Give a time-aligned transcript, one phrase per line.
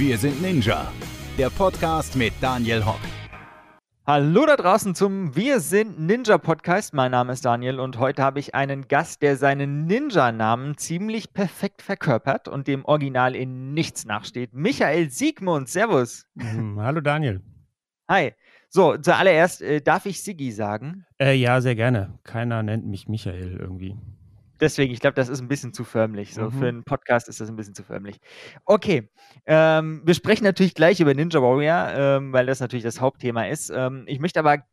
[0.00, 0.90] Wir sind Ninja.
[1.36, 3.00] Der Podcast mit Daniel Hock.
[4.06, 6.94] Hallo da draußen zum Wir sind Ninja Podcast.
[6.94, 11.82] Mein Name ist Daniel und heute habe ich einen Gast, der seinen Ninja-Namen ziemlich perfekt
[11.82, 14.54] verkörpert und dem Original in nichts nachsteht.
[14.54, 16.26] Michael Siegmund, Servus.
[16.38, 17.42] Hm, hallo Daniel.
[18.08, 18.32] Hi.
[18.70, 21.04] So, zuallererst, äh, darf ich Sigi sagen?
[21.20, 22.18] Äh, ja, sehr gerne.
[22.24, 23.98] Keiner nennt mich Michael irgendwie.
[24.60, 26.34] Deswegen, ich glaube, das ist ein bisschen zu förmlich.
[26.34, 26.52] So, Mhm.
[26.52, 28.18] für einen Podcast ist das ein bisschen zu förmlich.
[28.64, 29.10] Okay,
[29.46, 33.70] ähm, wir sprechen natürlich gleich über Ninja Warrior, ähm, weil das natürlich das Hauptthema ist.
[33.74, 34.64] Ähm, ich möchte aber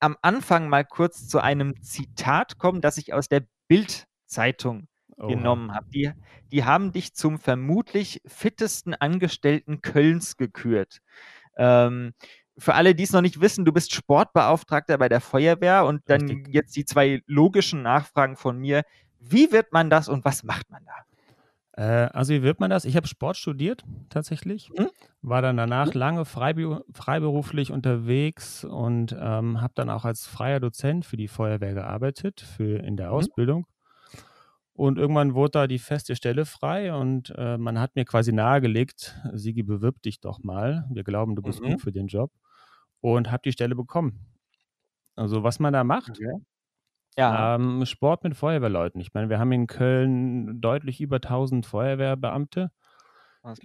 [0.00, 5.28] am Anfang mal kurz zu einem Zitat kommen, das ich aus der Bild-Zeitung Oha.
[5.28, 5.86] genommen habe.
[5.90, 6.10] Die,
[6.52, 10.98] die haben dich zum vermutlich fittesten Angestellten Kölns gekürt.
[11.56, 12.12] Ähm,
[12.58, 16.22] für alle, die es noch nicht wissen, du bist Sportbeauftragter bei der Feuerwehr und dann
[16.22, 16.54] Richtig.
[16.54, 18.82] jetzt die zwei logischen Nachfragen von mir.
[19.28, 20.94] Wie wird man das und was macht man da?
[21.72, 22.84] Äh, also wie wird man das?
[22.84, 24.86] Ich habe Sport studiert tatsächlich, Mhm.
[25.22, 31.04] war dann danach lange freibe freiberuflich unterwegs und ähm, habe dann auch als freier Dozent
[31.04, 33.26] für die Feuerwehr gearbeitet, für in der Mhm.
[33.26, 33.66] Ausbildung.
[34.72, 39.18] Und irgendwann wurde da die feste Stelle frei und äh, man hat mir quasi nahegelegt,
[39.32, 40.86] Sigi, bewirb dich doch mal.
[40.92, 41.62] Wir glauben, du bist Mhm.
[41.62, 42.30] gut für den Job.
[43.00, 44.26] Und habe die Stelle bekommen.
[45.16, 46.22] Also was man da macht,
[47.16, 47.50] Ja.
[47.56, 49.00] Ähm, Sport mit Feuerwehrleuten.
[49.00, 52.70] Ich meine, wir haben in Köln deutlich über 1000 Feuerwehrbeamte.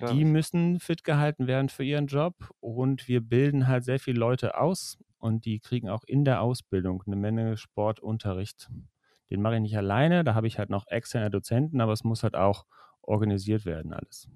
[0.10, 4.58] Die müssen fit gehalten werden für ihren Job und wir bilden halt sehr viele Leute
[4.60, 8.70] aus und die kriegen auch in der Ausbildung eine Menge Sportunterricht.
[9.30, 12.24] Den mache ich nicht alleine, da habe ich halt noch externe Dozenten, aber es muss
[12.24, 12.66] halt auch
[13.02, 14.30] organisiert werden alles.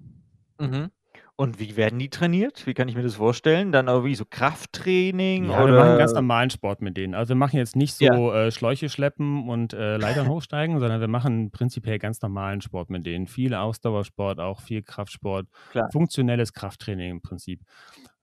[0.60, 0.88] Mhm.
[1.38, 2.66] Und wie werden die trainiert?
[2.66, 3.70] Wie kann ich mir das vorstellen?
[3.70, 5.74] Dann irgendwie so Krafttraining Ja, oder?
[5.74, 7.14] wir machen ganz normalen Sport mit denen.
[7.14, 8.46] Also wir machen jetzt nicht so Ja.
[8.46, 13.04] äh, Schläuche schleppen und äh, Leitern hochsteigen, sondern wir machen prinzipiell ganz normalen Sport mit
[13.04, 13.26] denen.
[13.26, 15.90] Viel Ausdauersport, auch viel Kraftsport, Klar.
[15.92, 17.60] funktionelles Krafttraining im Prinzip.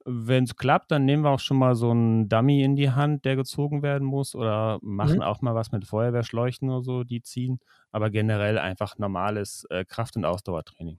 [0.06, 3.26] Wenn es klappt, dann nehmen wir auch schon mal so einen Dummy in die Hand,
[3.26, 5.22] der gezogen werden muss oder machen Mhm.
[5.22, 7.60] auch mal was mit Feuerwehrschläuchen oder so, die ziehen.
[7.92, 10.98] Aber generell einfach normales äh, Kraft- und Ausdauertraining.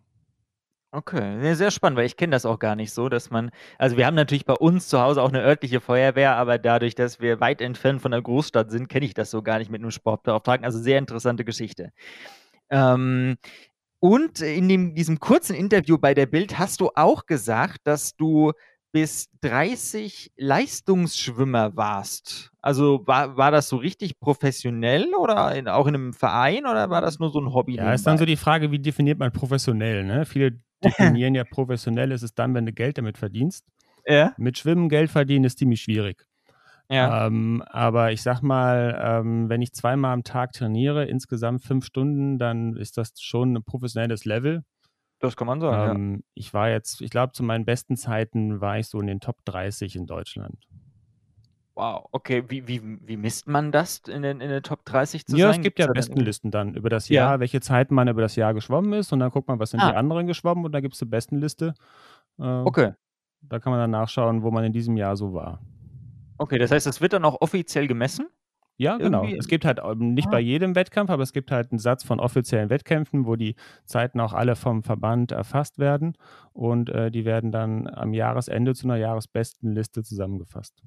[0.95, 3.97] Okay, sehr, sehr spannend, weil ich kenne das auch gar nicht so, dass man, also
[3.97, 7.41] wir haben natürlich bei uns zu Hause auch eine örtliche Feuerwehr, aber dadurch, dass wir
[7.41, 10.65] weit entfernt von der Großstadt sind, kenne ich das so gar nicht mit einem Sportbeauftragten.
[10.65, 11.91] Also sehr interessante Geschichte.
[12.71, 13.39] Ähm,
[13.99, 18.53] und in dem, diesem kurzen Interview bei der Bild hast du auch gesagt, dass du
[18.93, 22.53] bis 30 Leistungsschwimmer warst.
[22.61, 27.01] Also war, war das so richtig professionell oder in, auch in einem Verein oder war
[27.01, 27.75] das nur so ein Hobby?
[27.75, 30.05] Ja, ist dann so die Frage, wie definiert man professionell?
[30.05, 30.25] Ne?
[30.25, 33.65] Viele definieren ja professionell ist es dann, wenn du Geld damit verdienst.
[34.07, 36.27] ja, Mit Schwimmen Geld verdienen ist ziemlich schwierig.
[36.91, 37.27] ja.
[37.27, 42.39] Ähm, aber ich sag mal, ähm, wenn ich zweimal am Tag trainiere, insgesamt fünf Stunden,
[42.39, 44.65] dann ist das schon ein professionelles Level.
[45.21, 48.79] Das kann man sagen, Ähm, Ich war jetzt, ich glaube, zu meinen besten Zeiten war
[48.79, 50.67] ich so in den Top 30 in Deutschland.
[51.77, 51.83] Ja.
[51.83, 52.45] Wow, okay.
[52.49, 55.61] Wie, wie, wie misst man das, in den, in den Top 30 zu Ja, sein?
[55.61, 57.23] es gibt ja Bestenlisten dann über das Ja.
[57.31, 59.81] Jahr, welche Zeiten man über das Jahr geschwommen ist und dann guckt man, was sind
[59.81, 59.91] Ah.
[59.91, 61.75] die anderen geschwommen und da gibt es eine Bestenliste.
[62.39, 62.93] Äh, Okay.
[63.43, 65.61] Da kann man dann nachschauen, wo man in diesem Jahr so war.
[66.39, 68.27] Okay, das heißt, das wird dann auch offiziell gemessen?
[68.77, 69.23] Ja, genau.
[69.23, 70.31] Irgendwie- Es gibt halt nicht Ah.
[70.33, 73.55] bei jedem Wettkampf, aber es gibt halt einen Satz von offiziellen Wettkämpfen, wo die
[73.85, 76.17] Zeiten auch alle vom Verband erfasst werden
[76.53, 80.83] und äh, die werden dann am Jahresende zu einer Jahresbestenliste zusammengefasst.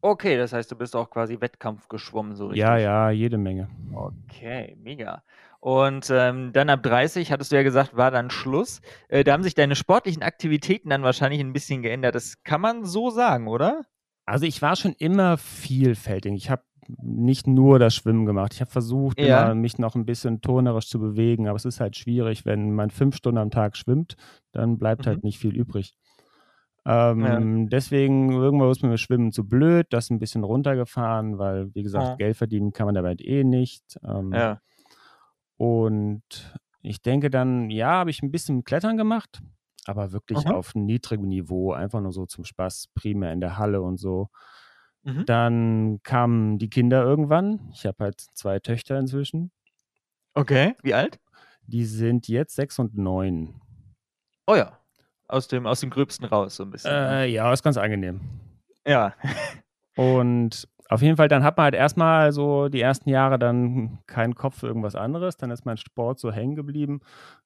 [0.00, 2.60] Okay, das heißt, du bist auch quasi Wettkampf geschwommen, so richtig.
[2.60, 3.68] Ja, ja, jede Menge.
[3.92, 5.22] Okay, mega.
[5.60, 8.80] Und ähm, dann ab 30, hattest du ja gesagt, war dann Schluss.
[9.08, 12.14] Äh, da haben sich deine sportlichen Aktivitäten dann wahrscheinlich ein bisschen geändert.
[12.14, 13.82] Das kann man so sagen, oder?
[14.24, 16.32] Also ich war schon immer vielfältig.
[16.34, 16.62] Ich habe
[17.02, 18.54] nicht nur das Schwimmen gemacht.
[18.54, 19.42] Ich habe versucht, Ja.
[19.42, 22.90] immer, mich noch ein bisschen turnerisch zu bewegen, aber es ist halt schwierig, wenn man
[22.90, 24.16] fünf Stunden am Tag schwimmt,
[24.52, 25.10] dann bleibt Mhm.
[25.10, 25.96] halt nicht viel übrig.
[26.86, 31.82] Ähm, Deswegen irgendwo ist mir das Schwimmen zu blöd, das ein bisschen runtergefahren, weil, wie
[31.82, 32.14] gesagt, Ja.
[32.16, 33.98] Geld verdienen kann man damit eh nicht.
[34.04, 34.60] Ähm, Ja.
[35.56, 36.22] Und
[36.82, 39.40] ich denke dann, ja, habe ich ein bisschen Klettern gemacht,
[39.86, 40.52] aber wirklich Mhm.
[40.52, 44.28] auf niedrigem Niveau, einfach nur so zum Spaß, primär in der Halle und so.
[45.02, 45.26] Mhm.
[45.26, 47.70] Dann kamen die Kinder irgendwann.
[47.72, 49.50] Ich habe halt zwei Töchter inzwischen.
[50.34, 51.18] Okay, wie alt?
[51.66, 53.60] Die sind jetzt sechs und neun.
[54.46, 54.77] Oh ja,
[55.28, 56.90] aus dem, aus dem Gröbsten raus, so ein bisschen.
[56.90, 57.24] ne?
[57.24, 58.20] Äh, ja, ist ganz angenehm.
[58.86, 59.14] ja.
[59.96, 64.34] Und auf jeden Fall, dann hat man halt erstmal so die ersten Jahre dann keinen
[64.34, 65.36] Kopf für irgendwas anderes.
[65.36, 67.00] Dann ist mein Sport so hängen geblieben.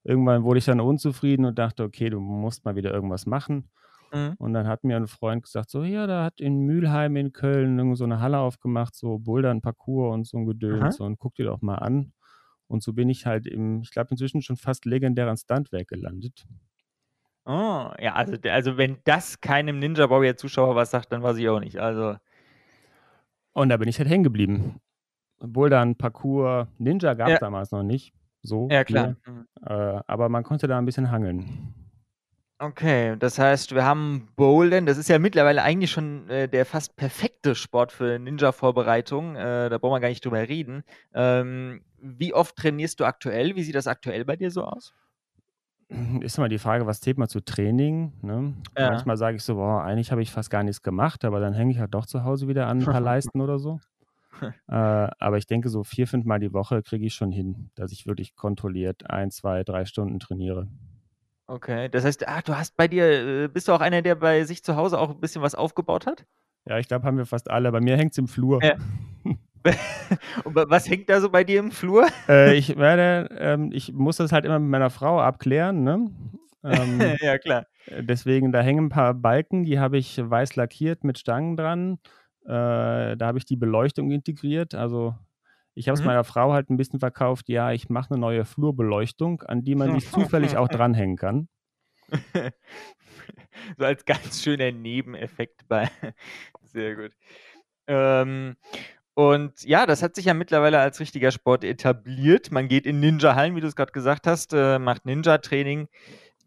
[0.04, 3.68] Irgendwann wurde ich dann unzufrieden und dachte, okay, du musst mal wieder irgendwas machen.
[4.12, 4.34] Mhm.
[4.38, 7.78] Und dann hat mir ein Freund gesagt, so, ja, da hat in Mülheim in Köln
[7.78, 11.46] irgend so eine Halle aufgemacht, so Bouldern, Parcours und so ein Gedöns und guck dir
[11.46, 12.12] doch mal an.
[12.68, 16.46] Und so bin ich halt im, ich glaube inzwischen schon fast legendären Stuntwerk gelandet.
[17.44, 21.48] Oh, ja, also, also wenn das keinem Ninja Warrior Zuschauer was sagt, dann weiß ich
[21.48, 21.78] auch nicht.
[21.78, 22.16] Also.
[23.52, 24.80] Und da bin ich halt hängen geblieben.
[25.40, 27.38] Obwohl dann Parcours Ninja gab es ja.
[27.40, 28.14] damals noch nicht.
[28.42, 28.68] So.
[28.70, 29.16] Ja, klar.
[29.26, 29.46] Mhm.
[29.64, 31.74] Äh, aber man konnte da ein bisschen hangeln.
[32.58, 34.86] Okay, das heißt, wir haben Bowlen.
[34.86, 39.34] Das ist ja mittlerweile eigentlich schon äh, der fast perfekte Sport für Ninja-Vorbereitung.
[39.34, 40.84] Äh, da brauchen wir gar nicht drüber reden.
[41.12, 43.56] Ähm, wie oft trainierst du aktuell?
[43.56, 44.94] Wie sieht das aktuell bei dir so aus?
[46.20, 48.12] Ist immer die Frage, was zählt man zu Training?
[48.22, 48.54] Ne?
[48.78, 48.90] Ja.
[48.90, 51.72] Manchmal sage ich so, boah, eigentlich habe ich fast gar nichts gemacht, aber dann hänge
[51.72, 53.80] ich halt doch zu Hause wieder an ein paar Leisten oder so.
[54.42, 57.92] äh, aber ich denke, so vier, fünf Mal die Woche kriege ich schon hin, dass
[57.92, 60.68] ich wirklich kontrolliert ein, zwei, drei Stunden trainiere.
[61.46, 64.44] Okay, das heißt, ah, du hast bei dir, äh, bist du auch einer, der bei
[64.44, 66.24] sich zu Hause auch ein bisschen was aufgebaut hat?
[66.64, 67.70] Ja, ich glaube, haben wir fast alle.
[67.72, 68.62] Bei mir hängt es im Flur.
[68.62, 68.76] Ja.
[70.44, 72.06] Was hängt da so bei dir im Flur?
[72.28, 76.10] Äh, ich werde, ähm, ich muss das halt immer mit meiner Frau abklären, ne?
[76.64, 77.66] Ähm, ja, klar.
[77.88, 81.98] Deswegen, da hängen ein paar Balken, die habe ich weiß lackiert mit Stangen dran.
[82.44, 84.74] Äh, da habe ich die Beleuchtung integriert.
[84.74, 85.14] Also
[85.74, 86.08] ich habe es mhm.
[86.08, 89.98] meiner Frau halt ein bisschen verkauft, ja, ich mache eine neue Flurbeleuchtung, an die man
[89.98, 91.48] sich zufällig auch dranhängen kann.
[93.78, 95.90] so als ganz schöner Nebeneffekt bei.
[96.62, 97.12] Sehr gut.
[97.86, 98.56] Ähm,
[99.14, 102.50] und ja, das hat sich ja mittlerweile als richtiger Sport etabliert.
[102.50, 105.88] Man geht in Ninja-Hallen, wie du es gerade gesagt hast, äh, macht Ninja-Training.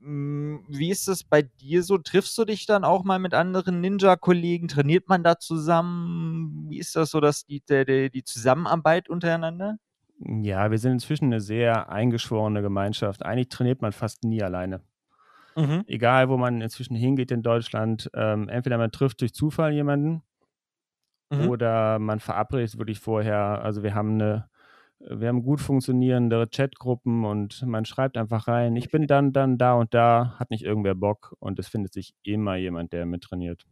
[0.01, 1.99] Hm, wie ist es bei dir so?
[1.99, 4.67] Triffst du dich dann auch mal mit anderen Ninja-Kollegen?
[4.67, 6.65] Trainiert man da zusammen?
[6.69, 9.77] Wie ist das so, dass die, die, die Zusammenarbeit untereinander?
[10.19, 13.23] Ja, wir sind inzwischen eine sehr eingeschworene Gemeinschaft.
[13.23, 14.81] Eigentlich trainiert man fast nie alleine.
[15.55, 15.83] Mhm.
[15.87, 20.23] Egal, wo man inzwischen hingeht in Deutschland, ähm, entweder man trifft durch Zufall jemanden
[21.29, 21.49] mhm.
[21.49, 23.61] oder man verabredet wirklich vorher.
[23.63, 24.49] Also wir haben eine
[24.99, 29.73] wir haben gut funktionierende Chatgruppen und man schreibt einfach rein, ich bin dann, dann da
[29.73, 33.65] und da, hat nicht irgendwer Bock und es findet sich immer jemand, der mittrainiert.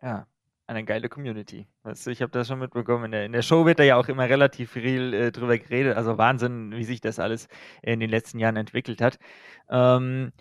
[0.00, 0.26] Ja,
[0.66, 1.68] eine geile Community.
[1.82, 3.06] Weißt du, ich habe das schon mitbekommen.
[3.06, 5.96] In der, in der, Show wird da ja auch immer relativ viel äh, drüber geredet.
[5.96, 7.48] Also Wahnsinn, wie sich das alles
[7.82, 9.18] in den letzten Jahren entwickelt hat.
[9.70, 10.32] Ähm,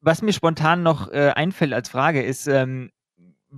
[0.00, 2.90] was mir spontan noch äh, einfällt als Frage ist, ähm,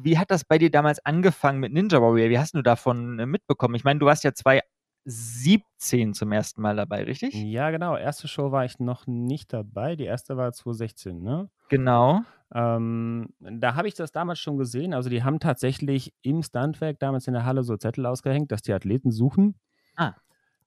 [0.02, 2.30] wie hat das bei dir damals angefangen mit Ninja Warrior?
[2.30, 3.74] Wie hast du davon äh, mitbekommen?
[3.74, 4.60] Ich meine, du warst ja zwei
[5.06, 7.34] 2017 zum ersten Mal dabei, richtig?
[7.34, 7.96] Ja, genau.
[7.96, 9.94] Erste Show war ich noch nicht dabei.
[9.94, 11.48] Die erste war 2016, ne?
[11.68, 12.22] Genau.
[12.52, 14.94] Ähm, da habe ich das damals schon gesehen.
[14.94, 18.72] Also die haben tatsächlich im Standwerk damals in der Halle so Zettel ausgehängt, dass die
[18.72, 19.54] Athleten suchen.
[19.96, 20.14] Ah.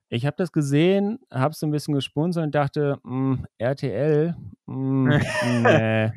[0.08, 4.36] Ich habe das gesehen, habe so ein bisschen gespunzt und dachte, mh, hm, RTL,
[4.66, 6.12] mh, hm, nee.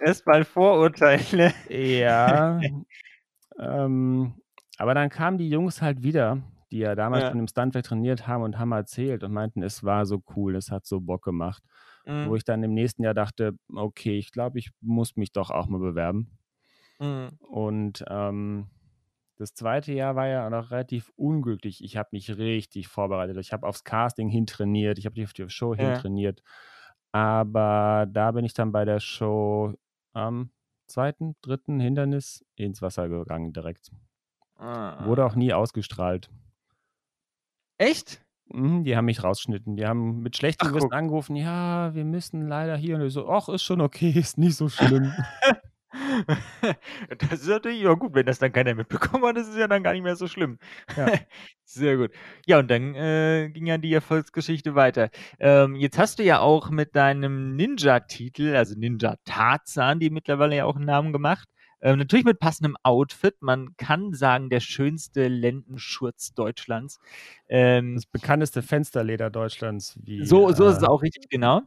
[0.00, 1.52] Erstmal Vorurteile.
[1.68, 2.60] Ja.
[3.58, 4.34] ähm,
[4.78, 7.30] aber dann kamen die Jungs halt wieder die ja damals ja.
[7.30, 10.70] schon im Stuntwerk trainiert haben und haben erzählt und meinten, es war so cool, es
[10.70, 11.62] hat so Bock gemacht.
[12.04, 12.28] Mhm.
[12.28, 15.66] Wo ich dann im nächsten Jahr dachte, okay, ich glaube, ich muss mich doch auch
[15.68, 16.38] mal bewerben.
[16.98, 17.28] Mhm.
[17.40, 18.68] Und ähm,
[19.36, 21.82] das zweite Jahr war ja noch relativ unglücklich.
[21.82, 23.36] Ich habe mich richtig vorbereitet.
[23.38, 25.84] Ich habe aufs Casting hin trainiert, ich habe auf die Show ja.
[25.84, 26.42] hin trainiert.
[27.12, 29.74] Aber da bin ich dann bei der Show
[30.18, 30.50] am
[30.86, 33.90] zweiten, dritten Hindernis ins Wasser gegangen direkt.
[34.56, 35.06] Ah.
[35.06, 36.30] Wurde auch nie ausgestrahlt.
[37.78, 38.24] Echt?
[38.46, 39.76] Mhm, die haben mich rausgeschnitten.
[39.76, 42.96] Die haben mit schlechtem Wissen angerufen, ja, wir müssen leider hier.
[42.96, 45.12] Und ich so, ach, ist schon okay, ist nicht so schlimm.
[47.18, 49.82] das ist natürlich ja gut, wenn das dann keiner mitbekommen hat, das ist ja dann
[49.82, 50.58] gar nicht mehr so schlimm.
[50.96, 51.06] Ja.
[51.64, 52.12] Sehr gut.
[52.46, 55.10] Ja, und dann äh, ging ja die Erfolgsgeschichte weiter.
[55.38, 60.64] Ähm, jetzt hast du ja auch mit deinem Ninja-Titel, also Ninja Tarzan, die mittlerweile ja
[60.64, 61.48] auch einen Namen gemacht,
[61.80, 63.36] ähm, natürlich mit passendem Outfit.
[63.40, 66.98] Man kann sagen, der schönste Lendenschurz Deutschlands.
[67.48, 69.98] Ähm, das bekannteste Fensterleder Deutschlands.
[70.02, 71.62] Wie, so, so äh, ist es auch richtig, genau.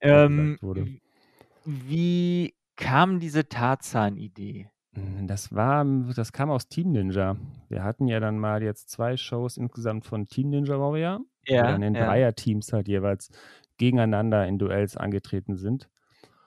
[0.00, 0.58] Ähm,
[1.64, 4.68] wie kam diese Tarzan-Idee?
[4.94, 5.84] Hm, das war,
[6.14, 7.36] das kam aus Team Ninja.
[7.68, 11.72] Wir hatten ja dann mal jetzt zwei Shows insgesamt von Team Ninja Warrior, ja, die
[11.72, 12.06] dann in ja.
[12.06, 13.30] Dreier-Teams halt jeweils
[13.78, 15.88] gegeneinander in Duells angetreten sind.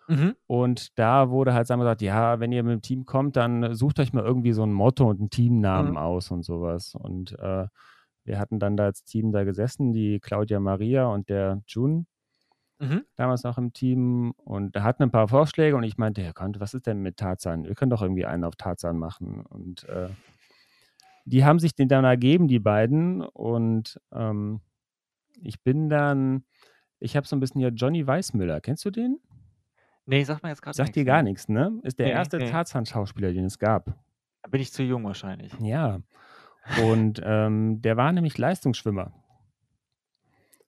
[0.08, 0.36] Mhm.
[0.46, 3.74] Und da wurde halt sagen wir gesagt, ja, wenn ihr mit dem Team kommt, dann
[3.74, 5.98] sucht euch mal irgendwie so ein Motto und einen Teamnamen mhm.
[5.98, 6.94] aus und sowas.
[6.94, 7.66] Und äh,
[8.24, 12.06] wir hatten dann da als Team da gesessen, die Claudia Maria und der Jun,
[12.80, 13.04] mhm.
[13.16, 14.32] damals auch im Team.
[14.38, 17.18] Und da hatten ein paar Vorschläge und ich meinte, ja, Gott, was ist denn mit
[17.18, 17.66] Tarzan?
[17.66, 19.46] Wir können doch irgendwie einen auf Tarzan machen.
[19.46, 20.10] Und äh,
[21.26, 23.22] die haben sich den dann ergeben, die beiden.
[23.22, 24.62] Und ähm,
[25.42, 26.44] ich bin dann,
[27.00, 29.20] ich habe so ein bisschen hier Johnny Weissmüller, kennst du den?
[30.06, 31.80] Nee, sagt mir jetzt gerade Sagt dir gar nichts, ne?
[31.82, 32.46] Ist der Nee, erste ne.
[32.46, 33.86] Tarzan-Schauspieler, den es gab.
[34.44, 35.52] Da bin ich zu jung wahrscheinlich.
[35.60, 36.00] Ja.
[36.84, 39.12] Und ähm, der war nämlich Leistungsschwimmer.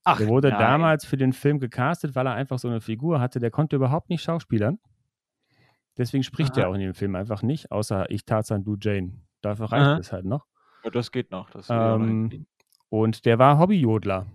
[0.09, 0.59] Ach, Der wurde nein.
[0.59, 3.39] damals für den Film gecastet, weil er einfach so eine Figur hatte.
[3.39, 4.79] Der konnte überhaupt nicht schauspielern.
[5.97, 6.61] Deswegen spricht Aha.
[6.61, 9.13] er auch in dem Film einfach nicht, außer ich Tarzan, du Jane.
[9.41, 9.97] Dafür reicht Aha.
[9.97, 10.45] es halt noch.
[10.83, 11.49] Ja, das geht noch.
[11.49, 12.45] Das Ähm.
[12.89, 14.27] Und der war Hobbyjodler.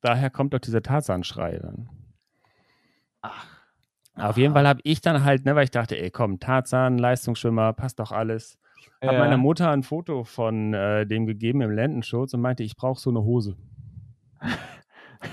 [0.00, 1.88] Daher kommt auch dieser Tarzan-Schrei dann.
[3.22, 3.46] Ach.
[4.16, 7.74] Auf jeden Fall habe ich dann halt, ne, weil ich dachte, ey, komm, Tarzan, Leistungsschwimmer,
[7.74, 8.58] passt doch alles.
[9.02, 9.18] Hab Ja.
[9.18, 13.10] meiner Mutter ein Foto von äh, dem gegeben im Lendenschutz und meinte, ich brauche so
[13.10, 13.56] eine Hose.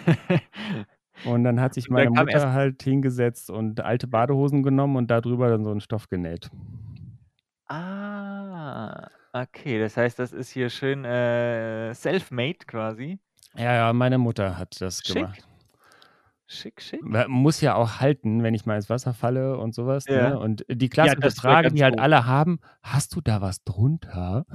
[1.26, 5.64] Und dann hat sich meine Mutter halt hingesetzt und alte Badehosen genommen und darüber dann
[5.64, 6.50] so einen Stoff genäht.
[7.68, 9.80] ah, okay.
[9.80, 13.20] Das heißt, das ist hier schön äh, self-made quasi.
[13.56, 15.16] Ja, ja, meine Mutter hat das Schick.
[15.16, 15.48] gemacht.
[16.48, 17.04] Schick, schick.
[17.04, 20.06] Man Muss ja auch halten, wenn ich mal ins Wasser falle und sowas.
[20.08, 20.30] Ja.
[20.30, 20.40] Ne?
[20.40, 24.46] Und die klassische wär Frage, die halt alle haben, hast du da was drunter?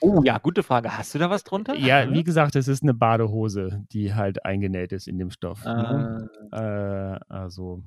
[0.00, 0.96] Oh ja, gute Frage.
[0.96, 1.74] Hast du da was drunter?
[1.76, 5.64] Ja, wie gesagt, es ist eine Badehose, die halt eingenäht ist in dem Stoff.
[5.74, 6.06] Ne?
[6.52, 7.82] Ah, Äh, also,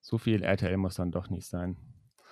[0.00, 1.76] so viel RTL muss dann doch nicht sein.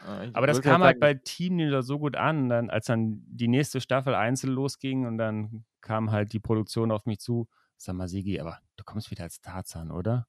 [0.07, 2.87] äh, ich Aber das kam halt sagen, bei Team Ninja so gut an, dann, als
[2.87, 7.49] dann die nächste Staffel einzeln losging und dann kam halt die Produktion auf mich zu.
[7.77, 10.27] Sag mal, Sigi, aber du kommst wieder als Tarzan, oder?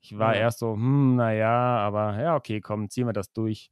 [0.00, 0.42] Ich war Ja.
[0.42, 3.70] erst so, hm, naja, aber ja, okay, komm, ziehen wir das durch.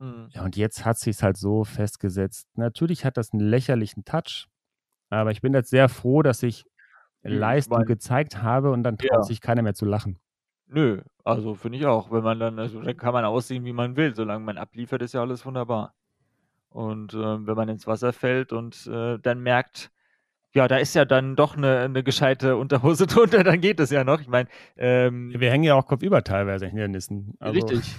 [0.00, 0.28] Hm.
[0.30, 2.48] Ja, und jetzt hat sich halt so festgesetzt.
[2.54, 4.46] Natürlich hat das einen lächerlichen Touch,
[5.10, 6.64] aber ich bin jetzt sehr froh, dass ich
[7.22, 9.22] Leistung gezeigt habe und dann traut Ja.
[9.22, 10.18] sich keiner mehr zu lachen.
[10.68, 12.10] Nö, also finde ich auch.
[12.12, 14.14] Wenn man dann, also dann kann man aussehen, wie man will.
[14.14, 15.94] Solange man abliefert, ist ja alles wunderbar.
[16.70, 19.90] Und ähm, wenn man ins Wasser fällt und äh, dann merkt,
[20.52, 24.04] ja, da ist ja dann doch eine, eine gescheite Unterhose drunter, dann geht es ja
[24.04, 24.20] noch.
[24.20, 27.34] Ich meine, ähm, Wir hängen ja auch kopfüber teilweise in Hindernissen.
[27.40, 27.96] Also, richtig.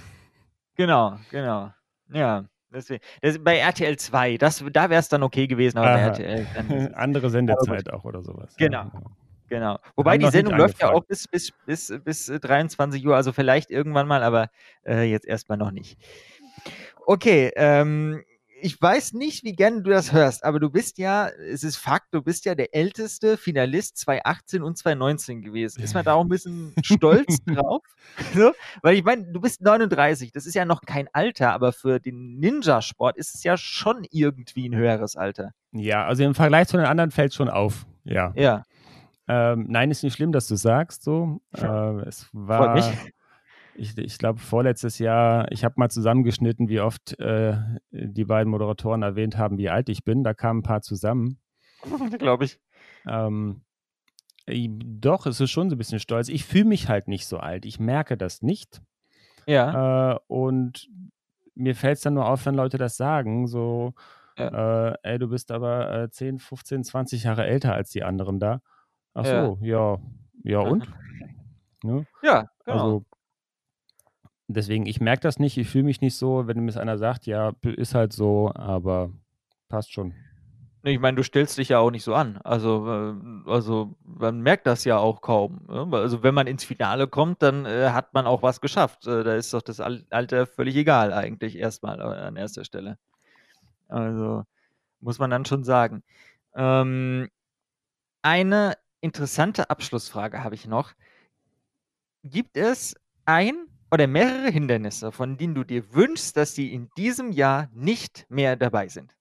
[0.76, 1.72] Genau, genau.
[2.12, 3.02] Ja, deswegen.
[3.22, 6.08] Das, bei RTL 2, das, da wäre es dann okay gewesen, aber bei Aha.
[6.08, 8.54] RTL dann Andere Sendezeit auch oder sowas.
[8.56, 8.84] Genau.
[8.84, 9.02] Ja.
[9.48, 9.78] Genau.
[9.96, 13.72] Wobei die Sendung läuft ja auch bis, bis, bis, bis äh, 23 Uhr, also vielleicht
[13.72, 14.48] irgendwann mal, aber
[14.86, 15.98] äh, jetzt erstmal noch nicht.
[17.04, 18.22] Okay, ähm,
[18.62, 22.08] ich weiß nicht, wie gerne du das hörst, aber du bist ja, es ist Fakt,
[22.12, 25.82] du bist ja der älteste Finalist 2018 und 2019 gewesen.
[25.82, 27.82] Ist man da auch ein bisschen stolz drauf?
[28.34, 28.52] So?
[28.82, 32.38] Weil ich meine, du bist 39, das ist ja noch kein Alter, aber für den
[32.38, 35.52] Ninja-Sport ist es ja schon irgendwie ein höheres Alter.
[35.72, 37.86] ja, also im Vergleich zu den anderen fällt schon auf.
[38.04, 38.32] Ja.
[38.36, 38.64] Ja,
[39.28, 41.40] Ähm, nein, ist nicht schlimm, dass du sagst so.
[41.56, 41.62] Äh,
[42.08, 42.84] es freut war, mich.
[43.80, 47.56] Ich, ich glaube, vorletztes Jahr, ich habe mal zusammengeschnitten, wie oft äh,
[47.90, 50.22] die beiden Moderatoren erwähnt haben, wie alt ich bin.
[50.22, 51.38] Da kamen ein paar zusammen.
[52.18, 52.60] Glaube ich.
[53.08, 53.62] Ähm,
[54.46, 56.28] doch, es ist schon so ein bisschen stolz.
[56.28, 57.64] Ich fühle mich halt nicht so alt.
[57.64, 58.82] Ich merke das nicht.
[59.46, 60.12] Ja.
[60.12, 60.88] Äh, und
[61.54, 63.94] mir fällt es dann nur auf, wenn Leute das sagen, so,
[64.36, 68.60] äh, ey, du bist aber äh, 10, 15, 20 Jahre älter als die anderen da.
[69.14, 69.46] Ach Ja.
[69.46, 69.98] so, ja,
[70.44, 70.86] ja und?
[71.82, 72.06] Ne?
[72.22, 72.78] Ja, genau.
[72.78, 73.04] Also
[74.52, 77.52] deswegen, ich merke das nicht, ich fühle mich nicht so, wenn mir einer sagt, ja,
[77.62, 79.10] ist halt so, aber
[79.68, 80.14] passt schon.
[80.82, 82.38] Ich meine, du stellst dich ja auch nicht so an.
[82.38, 85.66] Also, äh, also man merkt das ja auch kaum.
[85.68, 85.86] ne?
[85.92, 89.06] Also wenn man ins Finale kommt, dann äh, hat man auch was geschafft.
[89.06, 92.98] Äh, da ist doch das Al Alter völlig egal eigentlich erstmal äh, an erster Stelle.
[93.88, 94.44] Also
[95.00, 96.02] muss man dann schon sagen.
[96.54, 97.28] Ähm,
[98.22, 100.92] eine interessante Abschlussfrage habe ich noch.
[102.24, 102.94] Gibt es
[103.26, 108.26] ein oder mehrere Hindernisse, von denen du dir wünschst, dass sie in diesem Jahr nicht
[108.28, 109.14] mehr dabei sind?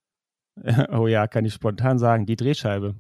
[0.92, 2.94] Oh ja, kann ich spontan sagen, die Drehscheibe.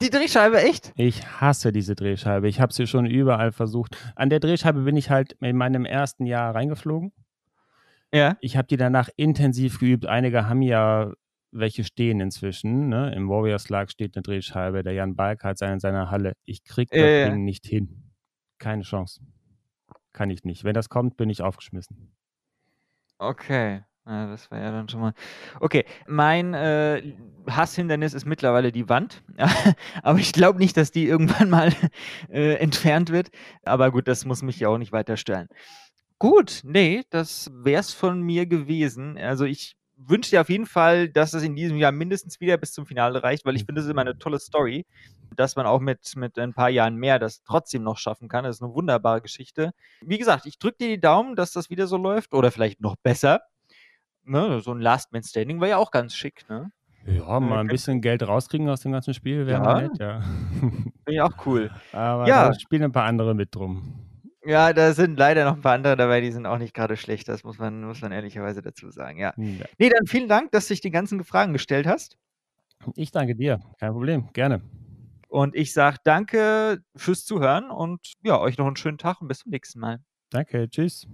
[0.00, 0.92] Die Drehscheibe, echt?
[0.94, 2.48] Ich hasse diese Drehscheibe.
[2.48, 3.96] Ich habe sie schon überall versucht.
[4.14, 7.12] An der Drehscheibe bin ich halt in meinem ersten Jahr reingeflogen.
[8.12, 8.36] Ja.
[8.40, 10.06] Ich habe die danach intensiv geübt.
[10.06, 11.12] Einige haben ja
[11.50, 12.88] welche stehen inzwischen.
[12.88, 13.14] Ne?
[13.14, 14.82] Im Warriors Lag steht eine Drehscheibe.
[14.82, 16.34] Der Jan Balk hat seine in seiner Halle.
[16.44, 17.30] Ich krieg das ja.
[17.30, 18.12] Ding nicht hin.
[18.58, 19.20] Keine Chance.
[20.16, 20.64] Kann ich nicht.
[20.64, 22.10] Wenn das kommt, bin ich aufgeschmissen.
[23.18, 23.82] Okay.
[24.06, 25.12] Ja, das war ja dann schon mal.
[25.60, 27.12] Okay, mein äh,
[27.50, 29.22] Hasshindernis ist mittlerweile die Wand.
[30.02, 31.70] Aber ich glaube nicht, dass die irgendwann mal
[32.30, 33.28] äh, entfernt wird.
[33.62, 35.48] Aber gut, das muss mich ja auch nicht weiter stören.
[36.18, 39.18] Gut, nee, das wär's von mir gewesen.
[39.18, 42.72] Also ich wünsche dir auf jeden Fall, dass es in diesem Jahr mindestens wieder bis
[42.72, 44.84] zum Finale reicht, weil ich finde, es ist immer eine tolle Story,
[45.34, 48.44] dass man auch mit, mit ein paar Jahren mehr das trotzdem noch schaffen kann.
[48.44, 49.72] Das ist eine wunderbare Geschichte.
[50.02, 52.96] Wie gesagt, ich drücke dir die Daumen, dass das wieder so läuft oder vielleicht noch
[52.96, 53.40] besser.
[54.24, 56.70] Ne, so ein Last Man Standing war ja auch ganz schick, ne?
[57.06, 59.80] Ja, mal ein bisschen Geld rauskriegen aus dem ganzen Spiel wäre Ja.
[59.82, 60.20] nett, ja.
[60.58, 61.70] Finde ich auch cool.
[61.92, 62.48] Aber Ja.
[62.48, 64.05] da spielen ein paar andere mit drum.
[64.46, 67.28] Ja, da sind leider noch ein paar andere dabei, die sind auch nicht gerade schlecht.
[67.28, 69.34] Das muss man, muss man ehrlicherweise dazu sagen, ja.
[69.36, 69.66] Ja.
[69.78, 72.16] Nee, dann vielen Dank, dass du dich die ganzen Fragen gestellt hast.
[72.94, 73.60] Ich danke dir.
[73.78, 74.28] Kein Problem.
[74.32, 74.62] Gerne.
[75.28, 79.40] Und ich sage danke fürs Zuhören und ja, euch noch einen schönen Tag und bis
[79.40, 79.98] zum nächsten Mal.
[80.30, 81.06] Danke, tschüss.